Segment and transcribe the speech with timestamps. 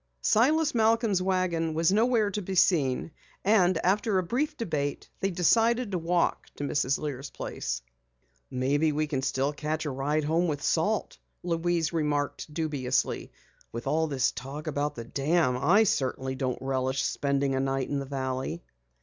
[0.23, 3.11] Silas Malcom's wagon was nowhere to be seen,
[3.45, 6.97] and after a brief debate they decided to walk to Mrs.
[6.97, 7.83] Lear's place.
[8.49, 13.31] "Maybe we still can catch a ride home with Salt," Louise remarked dubiously.
[13.71, 17.99] "With all this talk about the dam, I certainly don't relish spending a night in
[17.99, 18.63] the valley."